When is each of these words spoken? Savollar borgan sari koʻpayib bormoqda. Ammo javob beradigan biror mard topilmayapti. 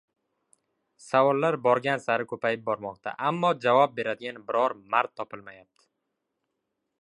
Savollar 1.07 1.57
borgan 1.67 2.01
sari 2.05 2.25
koʻpayib 2.31 2.63
bormoqda. 2.69 3.13
Ammo 3.31 3.51
javob 3.67 3.93
beradigan 4.01 4.41
biror 4.49 4.77
mard 4.97 5.15
topilmayapti. 5.21 5.87